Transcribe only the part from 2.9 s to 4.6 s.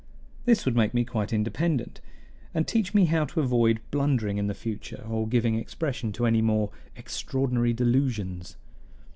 me how to avoid blundering in the